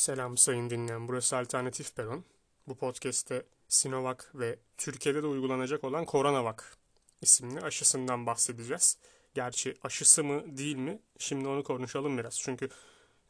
[0.00, 1.08] Selam sayın dinleyen.
[1.08, 2.24] Burası Alternatif Peron.
[2.68, 6.62] Bu podcast'te Sinovac ve Türkiye'de de uygulanacak olan Coronavac
[7.22, 8.98] isimli aşısından bahsedeceğiz.
[9.34, 10.98] Gerçi aşısı mı değil mi?
[11.18, 12.40] Şimdi onu konuşalım biraz.
[12.40, 12.68] Çünkü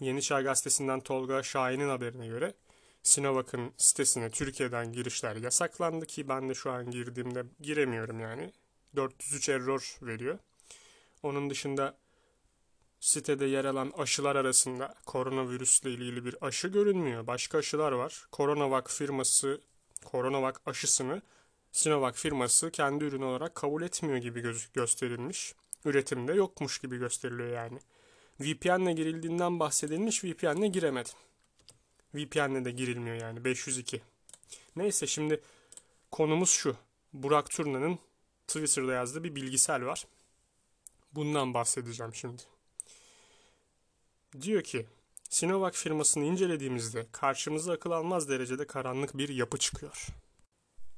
[0.01, 2.55] Yeni Çağ Gazetesi'nden Tolga Şahin'in haberine göre
[3.03, 8.53] Sinovac'ın sitesine Türkiye'den girişler yasaklandı ki ben de şu an girdiğimde giremiyorum yani.
[8.97, 10.39] 403 error veriyor.
[11.23, 11.97] Onun dışında
[13.01, 17.27] sitede yer alan aşılar arasında koronavirüsle ilgili bir aşı görünmüyor.
[17.27, 18.27] Başka aşılar var.
[18.33, 19.61] Coronavac firması
[20.11, 21.23] Coronavac aşısını
[21.73, 25.55] Sinovac firması kendi ürünü olarak kabul etmiyor gibi göz gösterilmiş.
[25.85, 27.79] Üretimde yokmuş gibi gösteriliyor yani.
[28.41, 31.09] VPN'le girildiğinden bahsedilmiş, VPN'le giremedi.
[32.15, 34.03] VPN'le de girilmiyor yani 502.
[34.77, 35.41] Neyse şimdi
[36.11, 36.77] konumuz şu.
[37.13, 37.99] Burak Turna'nın
[38.47, 40.07] Twitter'da yazdığı bir bilgisel var.
[41.13, 42.43] Bundan bahsedeceğim şimdi.
[44.41, 44.87] Diyor ki
[45.31, 50.07] Sinovac firmasını incelediğimizde karşımıza akıl almaz derecede karanlık bir yapı çıkıyor.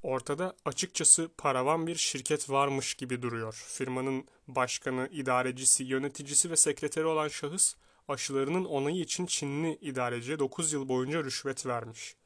[0.03, 3.65] Ortada açıkçası paravan bir şirket varmış gibi duruyor.
[3.69, 7.75] Firmanın başkanı, idarecisi, yöneticisi ve sekreteri olan şahıs
[8.09, 12.17] aşılarının onayı için Çinli idareciye 9 yıl boyunca rüşvet vermiş.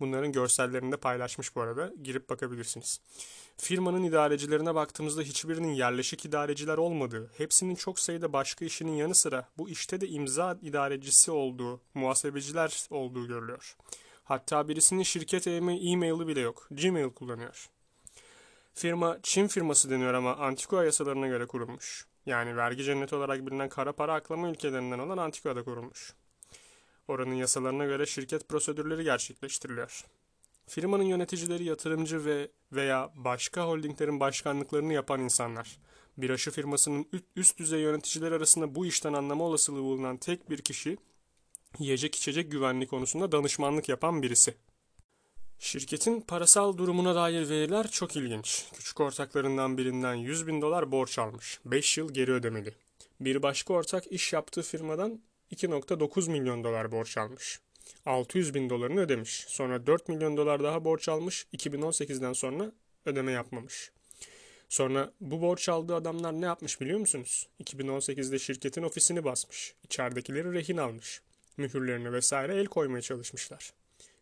[0.00, 1.92] Bunların görsellerini de paylaşmış bu arada.
[2.02, 3.00] Girip bakabilirsiniz.
[3.56, 9.68] Firmanın idarecilerine baktığımızda hiçbirinin yerleşik idareciler olmadığı, hepsinin çok sayıda başka işinin yanı sıra bu
[9.68, 13.76] işte de imza idarecisi olduğu, muhasebeciler olduğu görülüyor.
[14.24, 16.68] Hatta birisinin şirket e-maili bile yok.
[16.70, 17.68] Gmail kullanıyor.
[18.74, 22.06] Firma Çin firması deniyor ama Antigua yasalarına göre kurulmuş.
[22.26, 26.14] Yani vergi cenneti olarak bilinen kara para aklama ülkelerinden olan Antigua'da kurulmuş.
[27.10, 30.04] Oranın yasalarına göre şirket prosedürleri gerçekleştiriliyor.
[30.66, 35.78] Firmanın yöneticileri yatırımcı ve veya başka holdinglerin başkanlıklarını yapan insanlar.
[36.16, 40.96] Bir aşı firmasının üst düzey yöneticiler arasında bu işten anlama olasılığı bulunan tek bir kişi
[41.78, 44.54] yiyecek içecek güvenliği konusunda danışmanlık yapan birisi.
[45.58, 48.66] Şirketin parasal durumuna dair veriler çok ilginç.
[48.74, 51.60] Küçük ortaklarından birinden 100 bin dolar borç almış.
[51.64, 52.74] 5 yıl geri ödemeli.
[53.20, 55.20] Bir başka ortak iş yaptığı firmadan
[55.52, 57.60] 2.9 milyon dolar borç almış.
[58.06, 59.44] 600 bin dolarını ödemiş.
[59.48, 61.46] Sonra 4 milyon dolar daha borç almış.
[61.52, 62.72] 2018'den sonra
[63.06, 63.90] ödeme yapmamış.
[64.68, 67.48] Sonra bu borç aldığı adamlar ne yapmış biliyor musunuz?
[67.64, 69.74] 2018'de şirketin ofisini basmış.
[69.84, 71.22] İçeridekileri rehin almış.
[71.56, 73.72] Mühürlerini vesaire el koymaya çalışmışlar.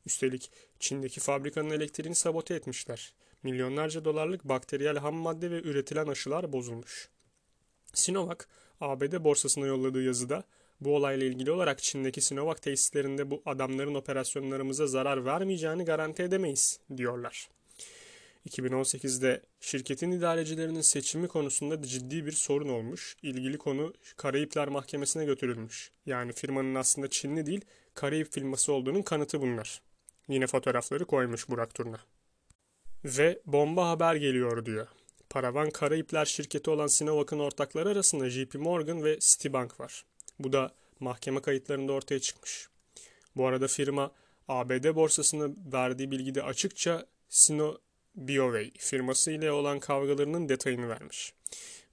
[0.06, 0.50] Üstelik
[0.80, 3.12] Çin'deki fabrikanın elektriğini sabote etmişler.
[3.42, 7.08] Milyonlarca dolarlık bakteriyel ham madde ve üretilen aşılar bozulmuş.
[7.94, 8.38] Sinovac,
[8.80, 10.44] ABD borsasına yolladığı yazıda
[10.80, 17.48] bu olayla ilgili olarak Çin'deki Sinovac tesislerinde bu adamların operasyonlarımıza zarar vermeyeceğini garanti edemeyiz diyorlar.
[18.48, 23.16] 2018'de şirketin idarecilerinin seçimi konusunda ciddi bir sorun olmuş.
[23.22, 25.90] İlgili konu Karayipler Mahkemesi'ne götürülmüş.
[26.06, 29.82] Yani firmanın aslında Çinli değil, Karayip firması olduğunun kanıtı bunlar.
[30.28, 32.00] Yine fotoğrafları koymuş Burak Turna.
[33.04, 34.86] Ve bomba haber geliyor diyor.
[35.30, 40.04] Paravan Karayipler şirketi olan Sinovac'ın ortakları arasında JP Morgan ve Citibank var.
[40.38, 42.68] Bu da mahkeme kayıtlarında ortaya çıkmış.
[43.36, 44.12] Bu arada firma
[44.48, 47.78] ABD borsasına verdiği bilgide açıkça Sino
[48.14, 51.34] BioWay firması ile olan kavgalarının detayını vermiş.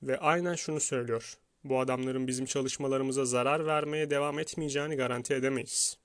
[0.03, 1.38] Ve aynen şunu söylüyor.
[1.63, 5.97] Bu adamların bizim çalışmalarımıza zarar vermeye devam etmeyeceğini garanti edemeyiz.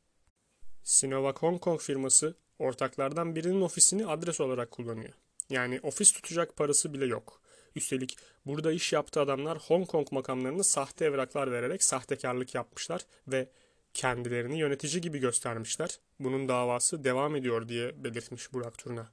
[0.82, 5.12] Sinovac Hong Kong firması ortaklardan birinin ofisini adres olarak kullanıyor.
[5.50, 7.39] Yani ofis tutacak parası bile yok.
[7.76, 8.16] Üstelik
[8.46, 13.48] burada iş yaptığı adamlar Hong Kong makamlarını sahte evraklar vererek sahtekarlık yapmışlar ve
[13.94, 15.98] kendilerini yönetici gibi göstermişler.
[16.20, 19.08] Bunun davası devam ediyor diye belirtmiş Burak Turna.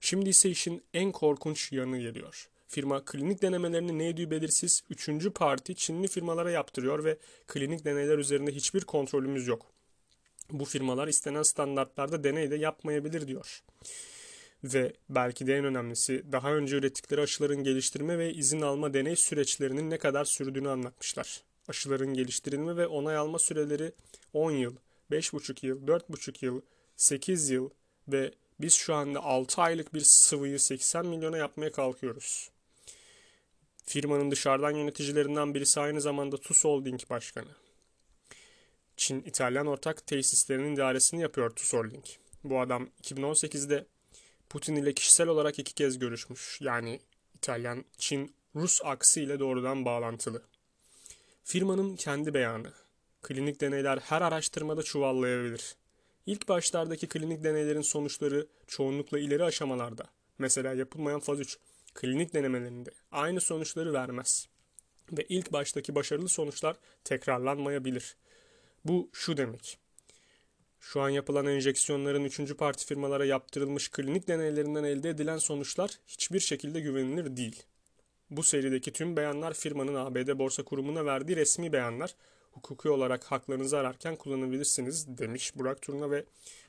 [0.00, 2.48] Şimdi ise işin en korkunç yanı geliyor.
[2.68, 8.52] Firma klinik denemelerini ne neydi belirsiz üçüncü parti Çinli firmalara yaptırıyor ve klinik deneyler üzerinde
[8.52, 9.66] hiçbir kontrolümüz yok.
[10.50, 13.62] Bu firmalar istenen standartlarda deney de yapmayabilir diyor.
[14.64, 19.90] Ve belki de en önemlisi daha önce ürettikleri aşıların geliştirme ve izin alma deney süreçlerinin
[19.90, 21.42] ne kadar sürdüğünü anlatmışlar.
[21.68, 23.92] Aşıların geliştirilme ve onay alma süreleri
[24.32, 24.76] 10 yıl,
[25.10, 26.60] 5,5 yıl, 4,5 yıl,
[26.96, 27.70] 8 yıl
[28.08, 32.50] ve biz şu anda 6 aylık bir sıvıyı 80 milyona yapmaya kalkıyoruz.
[33.84, 37.50] Firmanın dışarıdan yöneticilerinden birisi aynı zamanda TUS Holding Başkanı.
[38.96, 42.04] Çin İtalyan ortak tesislerinin idaresini yapıyor TUS Holding.
[42.44, 43.86] Bu adam 2018'de
[44.50, 46.58] Putin ile kişisel olarak iki kez görüşmüş.
[46.60, 47.00] Yani
[47.34, 50.42] İtalyan, Çin, Rus aksı ile doğrudan bağlantılı.
[51.44, 52.72] Firmanın kendi beyanı.
[53.22, 55.76] Klinik deneyler her araştırmada çuvallayabilir.
[56.26, 60.04] İlk başlardaki klinik deneylerin sonuçları çoğunlukla ileri aşamalarda,
[60.38, 61.58] mesela yapılmayan faz 3
[61.94, 64.48] klinik denemelerinde aynı sonuçları vermez.
[65.12, 68.16] Ve ilk baştaki başarılı sonuçlar tekrarlanmayabilir.
[68.84, 69.78] Bu şu demek.
[70.80, 72.56] Şu an yapılan enjeksiyonların 3.
[72.56, 77.62] parti firmalara yaptırılmış klinik deneylerinden elde edilen sonuçlar hiçbir şekilde güvenilir değil.
[78.30, 82.14] Bu serideki tüm beyanlar firmanın ABD Borsa Kurumu'na verdiği resmi beyanlar.
[82.52, 86.24] Hukuki olarak haklarınızı ararken kullanabilirsiniz demiş Burak Turna ve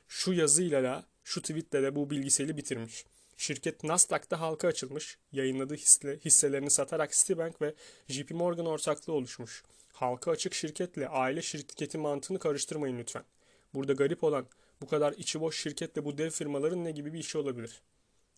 [0.08, 3.04] şu yazıyla da şu tweetle de bu bilgiseli bitirmiş.
[3.36, 7.74] Şirket Nasdaq'ta halka açılmış, yayınladığı hisse, hisselerini satarak Citibank ve
[8.08, 9.62] JP Morgan ortaklığı oluşmuş.
[9.92, 13.24] Halka açık şirketle aile şirketi mantığını karıştırmayın lütfen.
[13.74, 14.46] Burada garip olan
[14.80, 17.82] bu kadar içi boş şirketle bu dev firmaların ne gibi bir işi olabilir?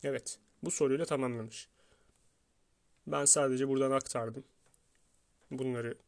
[0.02, 1.68] Evet, bu soruyla tamamlamış.
[3.06, 4.44] Ben sadece buradan aktardım.
[5.50, 5.98] Bunları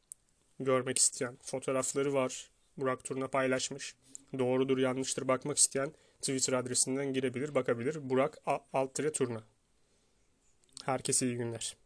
[0.61, 2.51] görmek isteyen fotoğrafları var.
[2.77, 3.95] Burak Turna paylaşmış.
[4.39, 8.11] Doğrudur yanlıştır bakmak isteyen Twitter adresinden girebilir bakabilir.
[8.11, 8.39] Burak
[8.73, 9.43] Altre Turna.
[10.85, 11.77] Herkese iyi günler.